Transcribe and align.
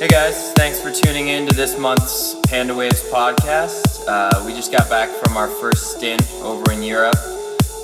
Hey 0.00 0.08
guys, 0.08 0.52
thanks 0.52 0.80
for 0.80 0.90
tuning 0.90 1.28
in 1.28 1.46
to 1.46 1.54
this 1.54 1.78
month's 1.78 2.34
Panda 2.46 2.74
Waves 2.74 3.02
podcast. 3.02 4.02
Uh, 4.08 4.42
we 4.46 4.54
just 4.54 4.72
got 4.72 4.88
back 4.88 5.10
from 5.10 5.36
our 5.36 5.46
first 5.46 5.94
stint 5.94 6.26
over 6.40 6.72
in 6.72 6.82
Europe. 6.82 7.16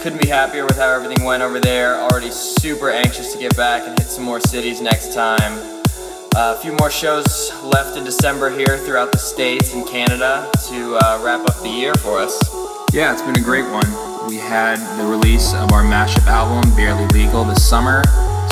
Couldn't 0.00 0.22
be 0.22 0.26
happier 0.26 0.64
with 0.64 0.78
how 0.78 0.90
everything 0.94 1.26
went 1.26 1.42
over 1.42 1.60
there. 1.60 1.96
Already 1.96 2.30
super 2.30 2.88
anxious 2.88 3.34
to 3.34 3.38
get 3.38 3.54
back 3.54 3.86
and 3.86 3.98
hit 3.98 4.08
some 4.08 4.24
more 4.24 4.40
cities 4.40 4.80
next 4.80 5.12
time. 5.12 5.58
Uh, 6.34 6.56
a 6.56 6.58
few 6.62 6.72
more 6.72 6.90
shows 6.90 7.52
left 7.62 7.98
in 7.98 8.04
December 8.04 8.48
here 8.48 8.78
throughout 8.78 9.12
the 9.12 9.18
States 9.18 9.74
and 9.74 9.86
Canada 9.86 10.50
to 10.68 10.96
uh, 10.96 11.20
wrap 11.22 11.46
up 11.46 11.60
the 11.60 11.68
year 11.68 11.94
for 11.96 12.18
us. 12.18 12.32
Yeah, 12.94 13.12
it's 13.12 13.20
been 13.20 13.36
a 13.36 13.44
great 13.44 13.70
one. 13.70 13.86
We 14.26 14.36
had 14.36 14.78
the 14.98 15.04
release 15.04 15.52
of 15.52 15.70
our 15.70 15.84
mashup 15.84 16.26
album, 16.28 16.74
Barely 16.74 17.06
Legal, 17.08 17.44
this 17.44 17.68
summer, 17.68 18.02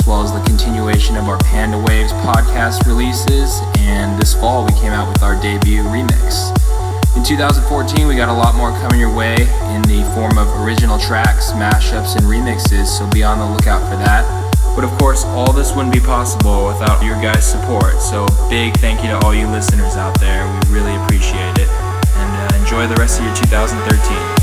well 0.07 0.21
as 0.21 0.31
the 0.31 0.41
continuation 0.41 1.15
of 1.17 1.27
our 1.27 1.37
Panda 1.39 1.77
Waves 1.77 2.11
podcast 2.13 2.85
releases, 2.85 3.59
and 3.79 4.19
this 4.21 4.33
fall 4.33 4.65
we 4.65 4.71
came 4.73 4.91
out 4.91 5.07
with 5.07 5.23
our 5.23 5.39
debut 5.41 5.81
remix. 5.83 6.53
In 7.15 7.23
2014, 7.23 8.07
we 8.07 8.15
got 8.15 8.29
a 8.29 8.33
lot 8.33 8.55
more 8.55 8.71
coming 8.71 8.99
your 8.99 9.13
way 9.13 9.35
in 9.73 9.81
the 9.83 10.03
form 10.13 10.37
of 10.37 10.47
original 10.61 10.99
tracks, 10.99 11.51
mashups, 11.53 12.15
and 12.15 12.25
remixes, 12.25 12.85
so 12.85 13.09
be 13.09 13.23
on 13.23 13.39
the 13.39 13.45
lookout 13.45 13.81
for 13.89 13.95
that. 13.97 14.23
But 14.75 14.83
of 14.83 14.91
course, 14.99 15.23
all 15.25 15.51
this 15.53 15.73
wouldn't 15.75 15.93
be 15.93 16.01
possible 16.01 16.67
without 16.67 17.03
your 17.03 17.15
guys' 17.21 17.45
support, 17.49 18.01
so 18.01 18.27
big 18.49 18.77
thank 18.77 19.01
you 19.01 19.09
to 19.09 19.17
all 19.25 19.33
you 19.33 19.47
listeners 19.47 19.95
out 19.95 20.19
there. 20.19 20.45
We 20.45 20.75
really 20.75 20.95
appreciate 21.03 21.57
it. 21.57 21.69
And 21.69 22.53
uh, 22.53 22.57
enjoy 22.57 22.85
the 22.85 22.95
rest 22.95 23.19
of 23.19 23.25
your 23.25 23.35
2013. 23.35 24.34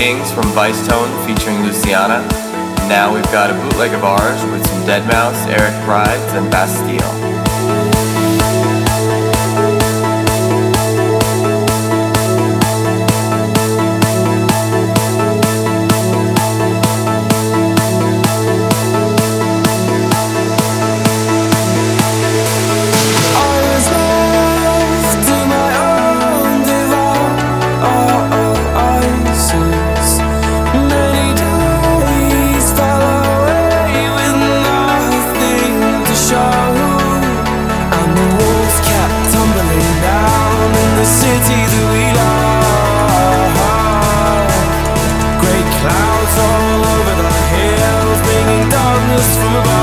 From 0.00 0.44
Vicetone 0.54 1.12
featuring 1.26 1.62
Luciana. 1.62 2.26
Now 2.88 3.12
we've 3.12 3.22
got 3.24 3.50
a 3.50 3.52
bootleg 3.52 3.92
of 3.92 4.02
ours 4.02 4.42
with 4.50 4.66
some 4.66 4.82
Deadmau5, 4.84 5.48
Eric 5.48 5.74
Prydz, 5.84 6.38
and 6.38 6.50
Bastille. 6.50 7.09
just 49.20 49.38
above. 49.38 49.79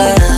love. 0.00 0.29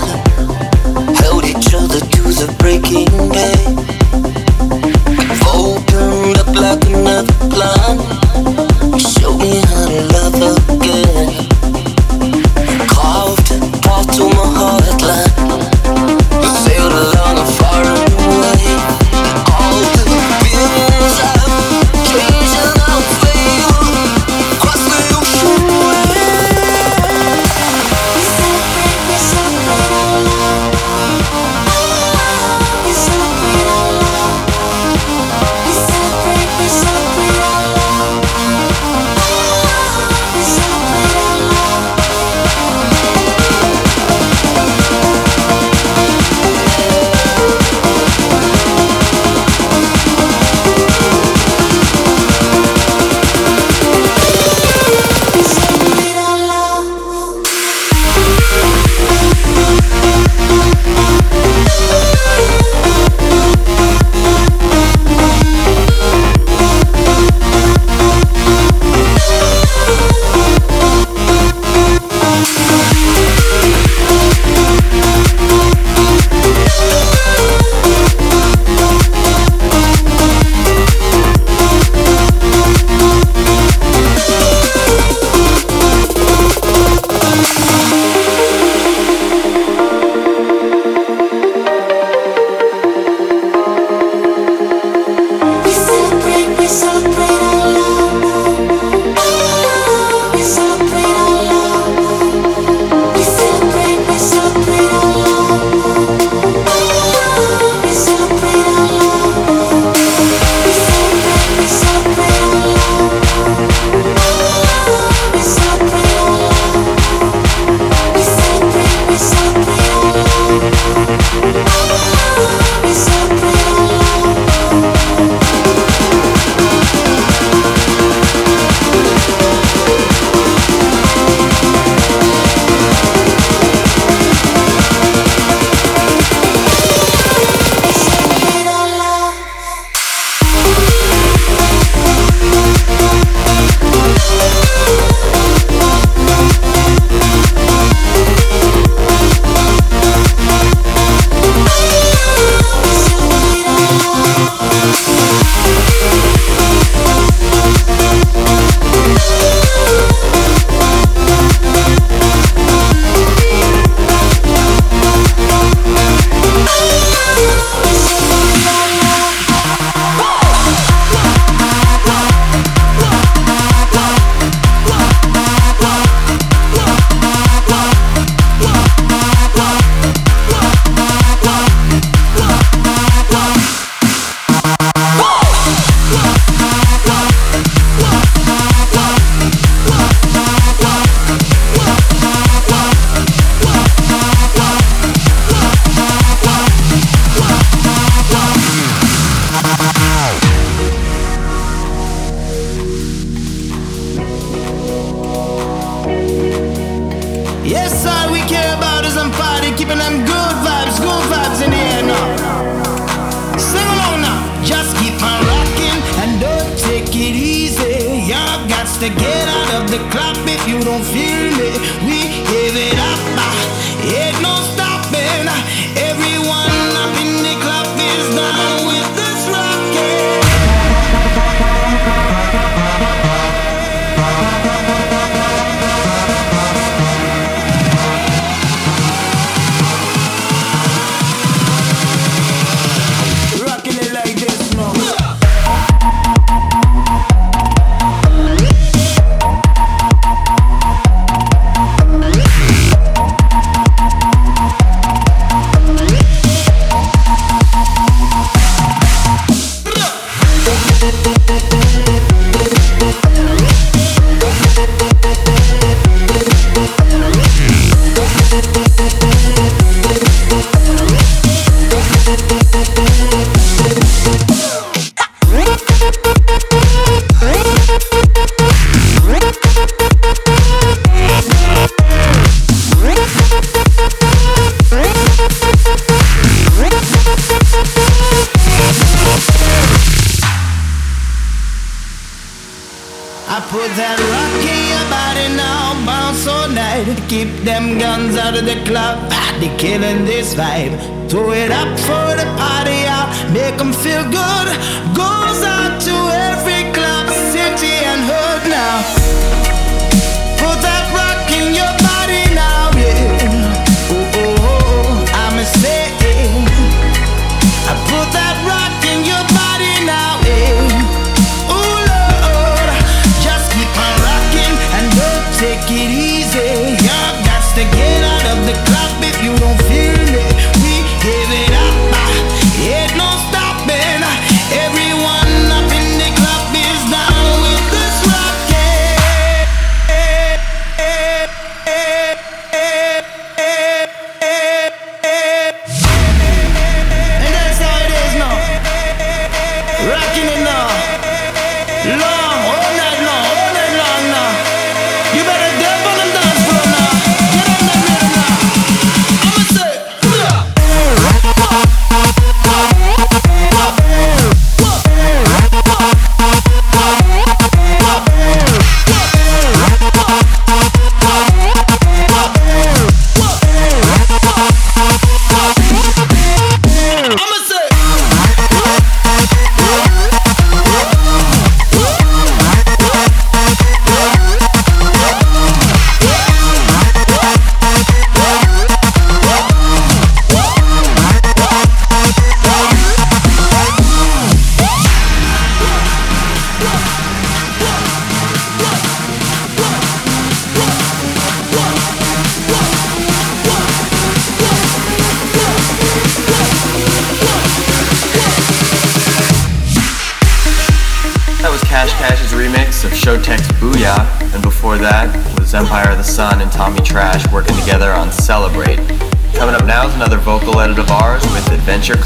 Put 293.73 293.89
that 293.97 294.21
rock 294.21 294.65
in 294.69 294.83
your 294.93 295.07
body 295.09 295.49
now, 295.57 295.97
bounce 296.05 296.47
all 296.47 296.69
night. 296.69 297.09
Keep 297.27 297.65
them 297.65 297.99
guns 297.99 298.37
out 298.37 298.55
of 298.55 298.67
the 298.67 298.77
club, 298.85 299.17
they 299.61 299.75
killing 299.79 300.27
this 300.27 300.55
vibe. 300.55 300.93
Throw 301.31 301.53
it 301.53 301.71
up 301.71 301.89
for 302.01 302.37
the 302.37 302.45
party 302.61 303.09
out, 303.09 303.33
make 303.51 303.79
them 303.79 303.95
feel 303.95 304.25
good. 304.29 304.69
Goes 305.17 305.65
out 305.65 305.97
to 306.05 306.17
every 306.53 306.85
club, 306.93 307.33
city 307.49 307.97
and 308.05 308.21
hood 308.29 308.69
now. 308.69 309.22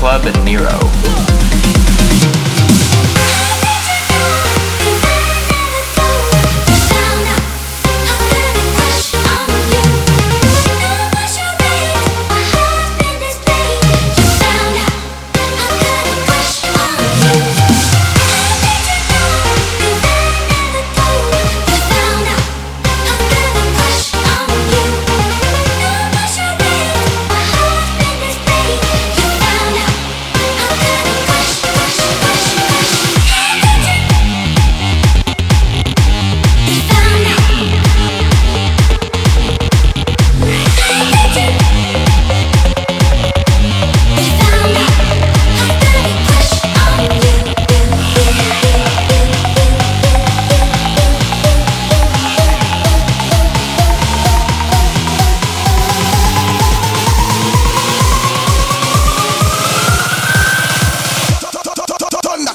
Club 0.07 0.25
at 0.25 0.36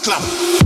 clap. 0.03 0.60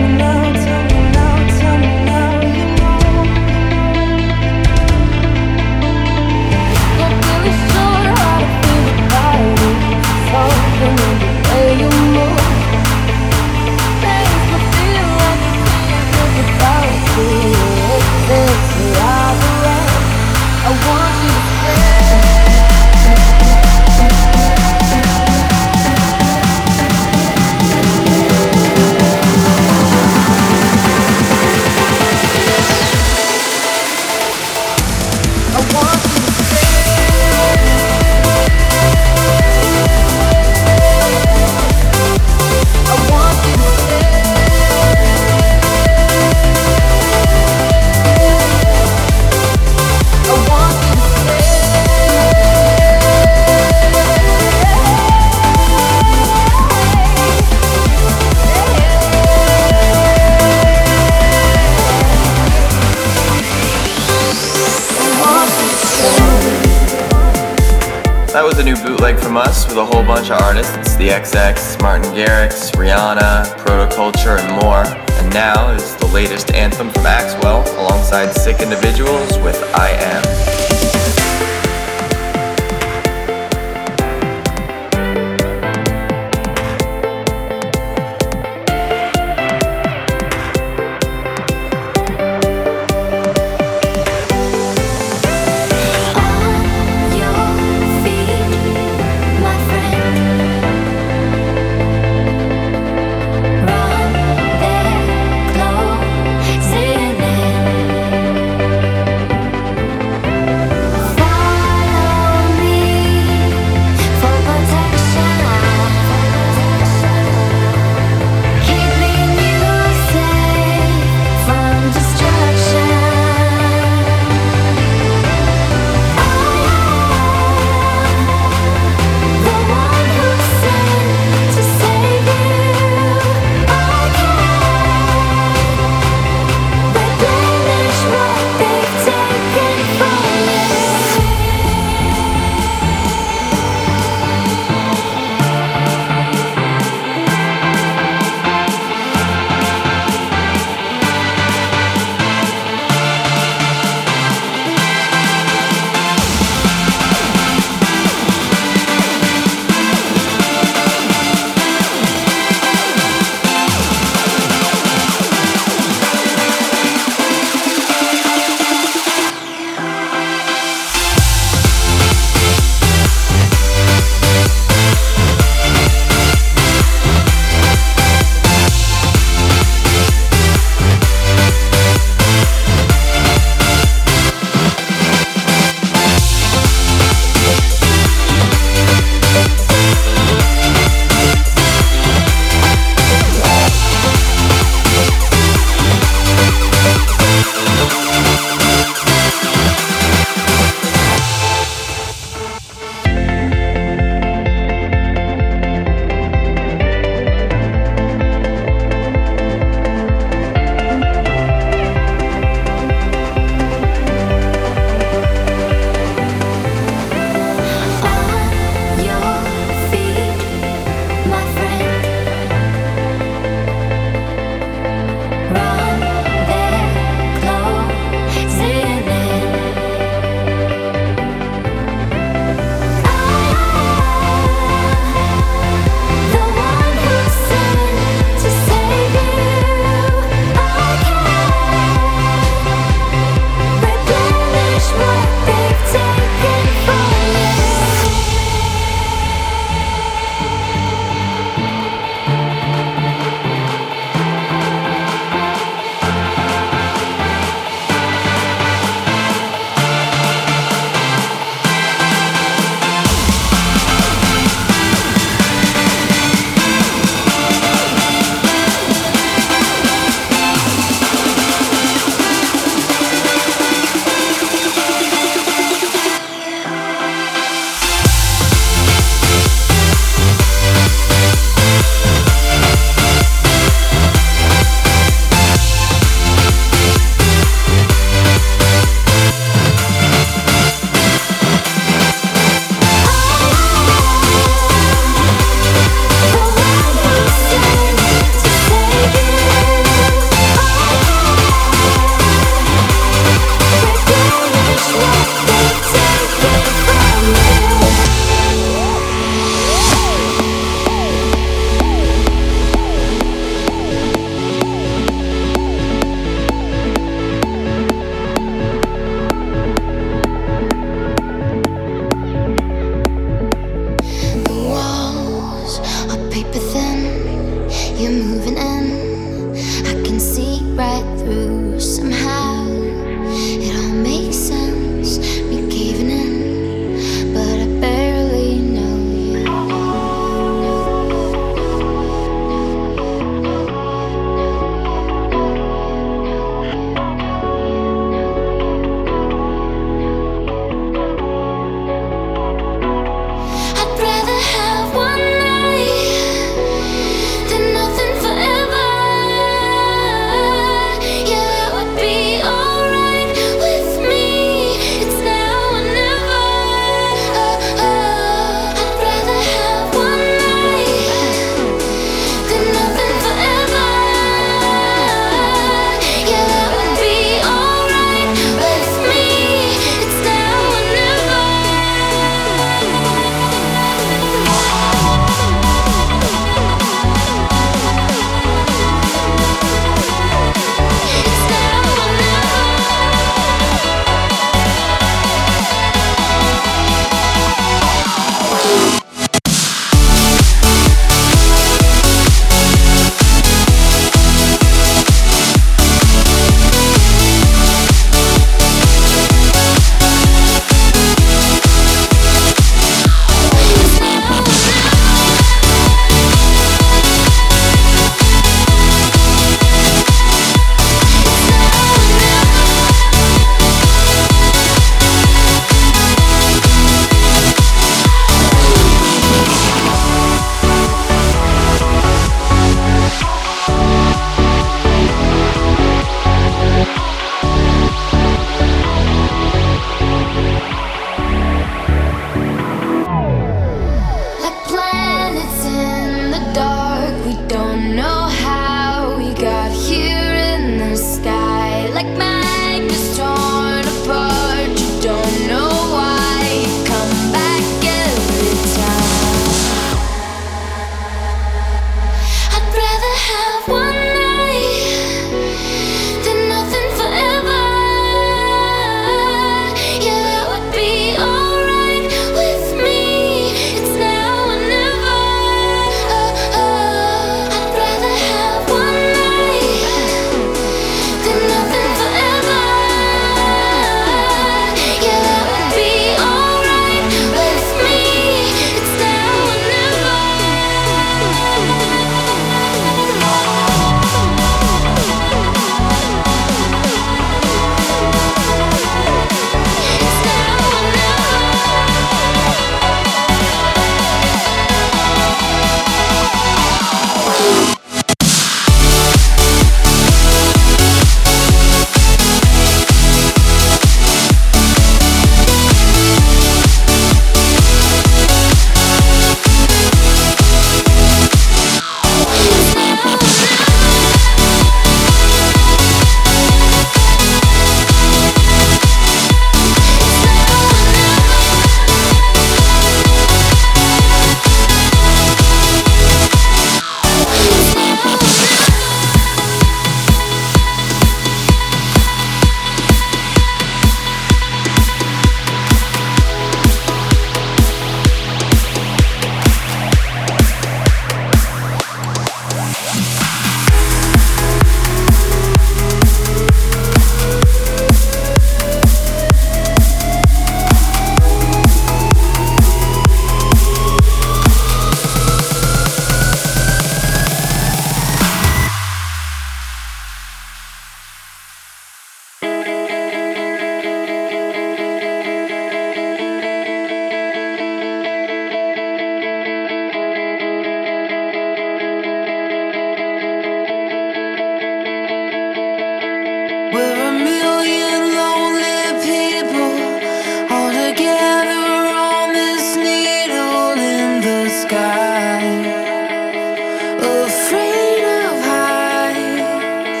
afraid 597.38 598.04
of 598.04 598.44
heights, 598.50 600.00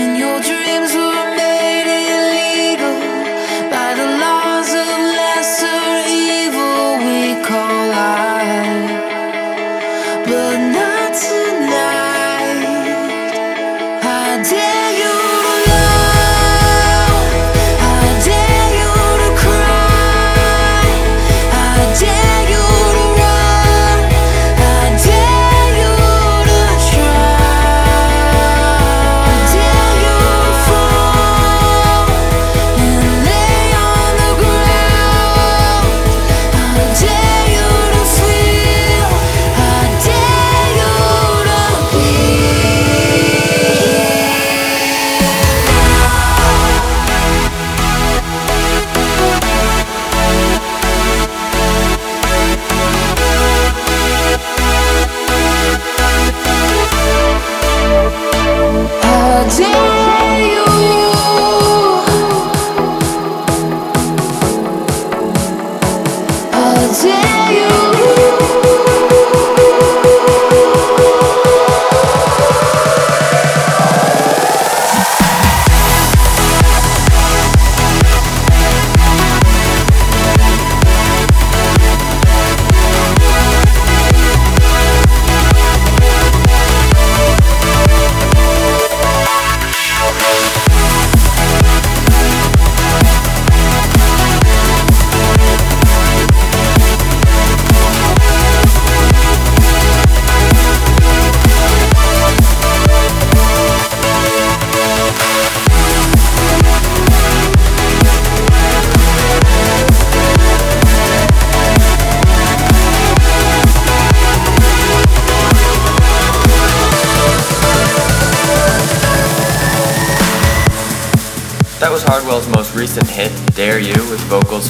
and 0.00 0.18
your 0.18 0.40
dreams 0.40 0.92
were. 0.94 1.31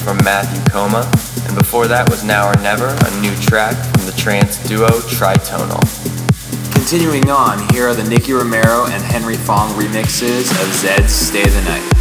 From 0.03 0.17
Matthew 0.17 0.61
Koma, 0.69 1.09
And 1.47 1.57
before 1.57 1.87
that 1.87 2.09
was 2.09 2.25
Now 2.25 2.49
or 2.49 2.61
Never, 2.61 2.87
a 2.87 3.21
new 3.21 3.33
track 3.37 3.77
from 3.93 4.05
the 4.05 4.11
trance 4.17 4.57
duo 4.67 4.89
Tritonal. 5.07 5.79
Continuing 6.73 7.29
on, 7.29 7.73
here 7.73 7.87
are 7.87 7.95
the 7.95 8.03
Nicky 8.03 8.33
Romero 8.33 8.85
and 8.87 9.01
Henry 9.01 9.35
Fong 9.35 9.69
remixes 9.79 10.51
of 10.51 10.67
Zedd's 10.75 11.13
Stay 11.13 11.45
the 11.45 11.61
Night. 11.61 11.92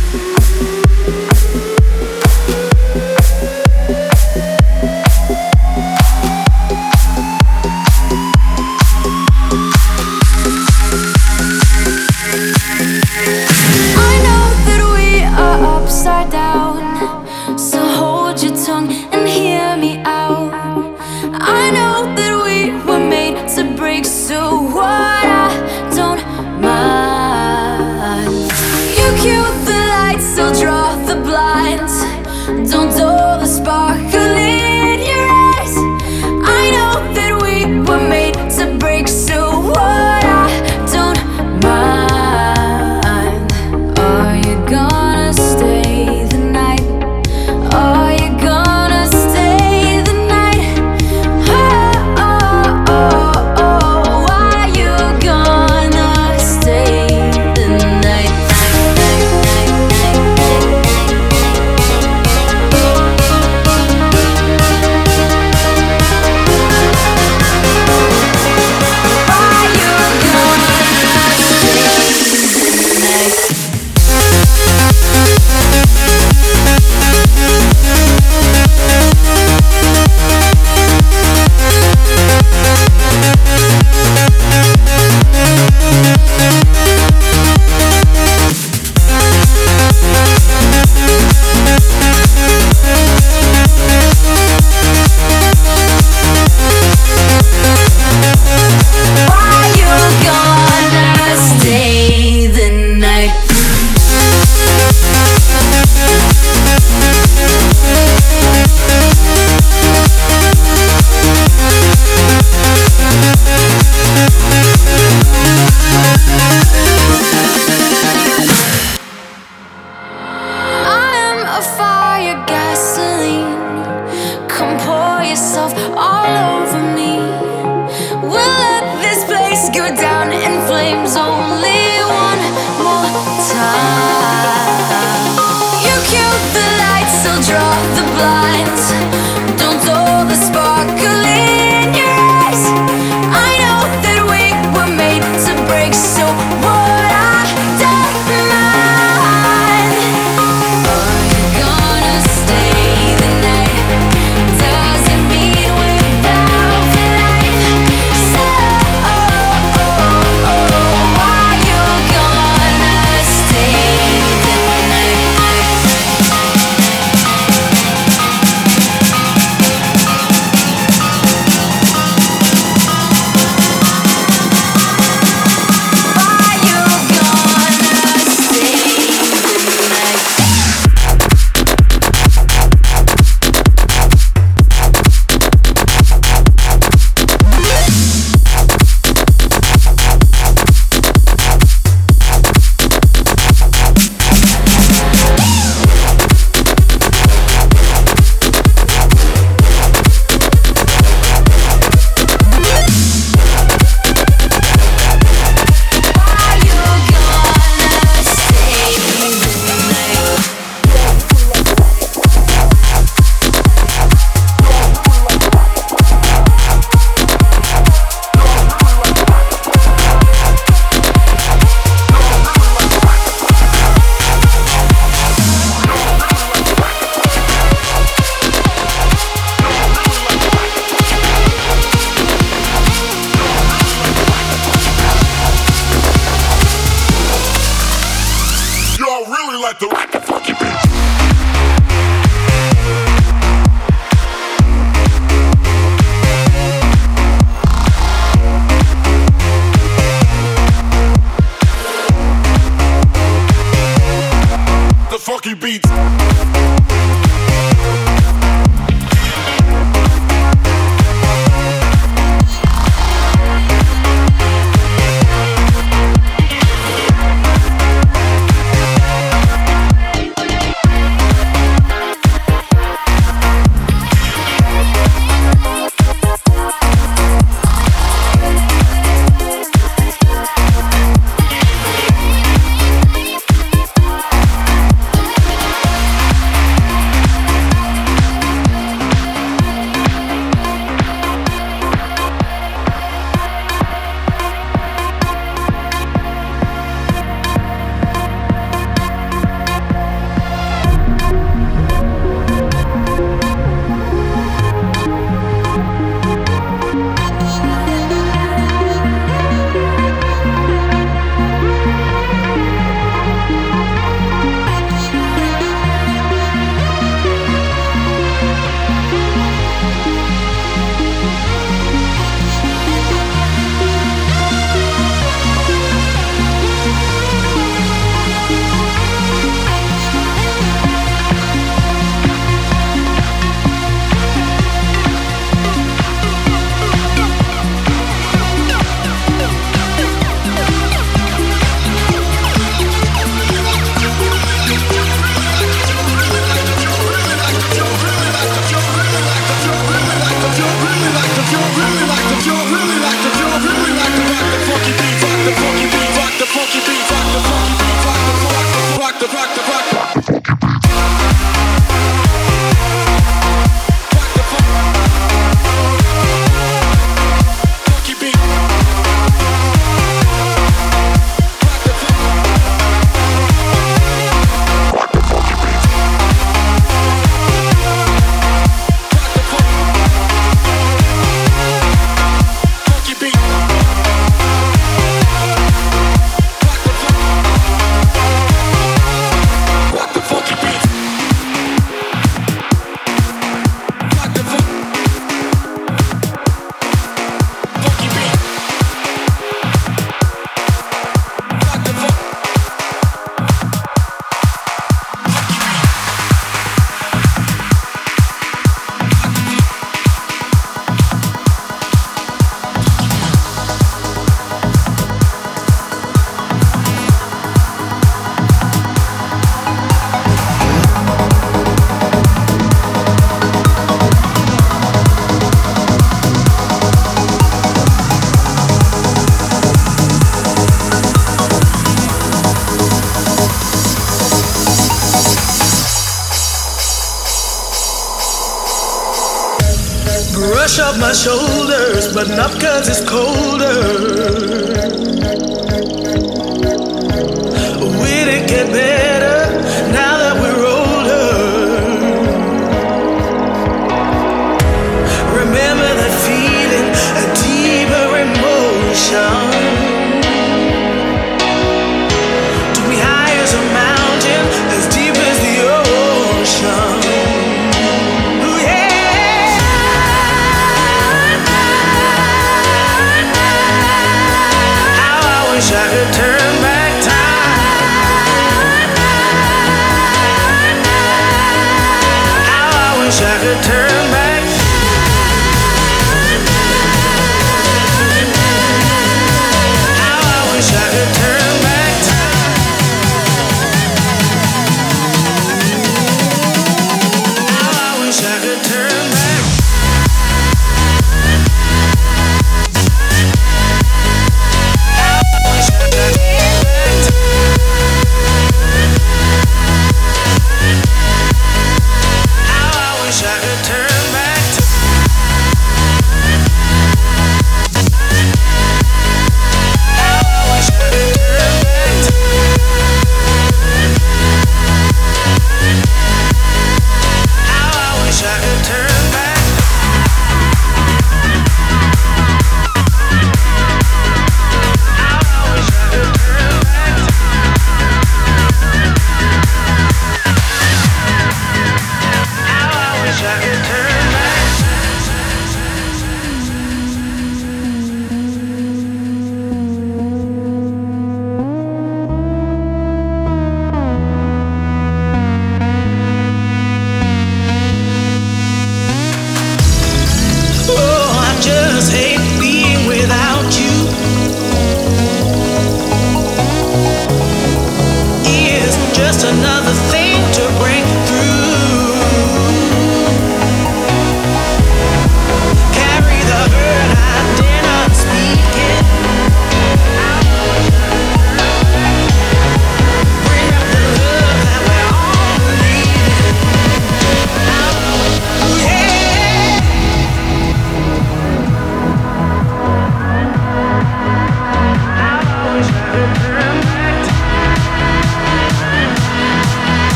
you 255.53 255.57
beats. 255.57 256.22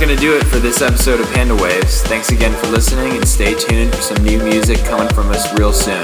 Going 0.00 0.16
to 0.16 0.16
do 0.16 0.34
it 0.34 0.44
for 0.44 0.58
this 0.58 0.80
episode 0.80 1.20
of 1.20 1.30
Panda 1.32 1.54
Waves. 1.54 2.00
Thanks 2.02 2.30
again 2.30 2.54
for 2.56 2.68
listening 2.68 3.16
and 3.16 3.28
stay 3.28 3.54
tuned 3.54 3.94
for 3.94 4.00
some 4.00 4.24
new 4.24 4.42
music 4.42 4.78
coming 4.84 5.08
from 5.12 5.28
us 5.28 5.52
real 5.58 5.74
soon. 5.74 6.02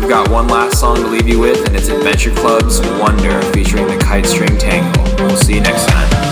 We've 0.00 0.08
got 0.08 0.30
one 0.30 0.48
last 0.48 0.80
song 0.80 0.96
to 0.96 1.06
leave 1.06 1.28
you 1.28 1.38
with, 1.38 1.66
and 1.66 1.76
it's 1.76 1.88
Adventure 1.88 2.34
Club's 2.34 2.80
Wonder 2.80 3.42
featuring 3.52 3.86
the 3.86 3.98
Kite 3.98 4.24
String 4.24 4.56
Tangle. 4.56 5.04
We'll 5.18 5.36
see 5.36 5.56
you 5.56 5.60
next 5.60 5.86
time. 5.88 6.27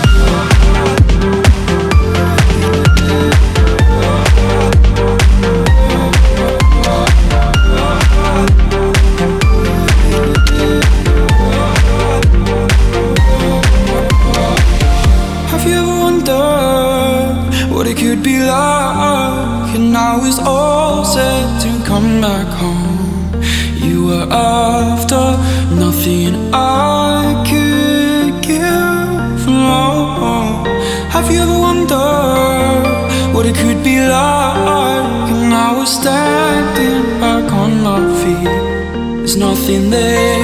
Nothing 39.67 39.89
there, 39.89 40.36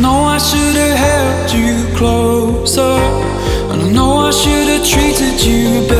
I 0.00 0.02
know 0.02 0.24
I 0.24 0.38
shoulda 0.38 0.96
held 0.96 1.52
you 1.52 1.94
closer, 1.94 2.80
up 2.80 3.70
I 3.70 3.76
know 3.92 4.16
I 4.16 4.30
should 4.30 4.68
have 4.72 4.86
treated 4.88 5.44
you 5.44 5.86
better. 5.88 5.99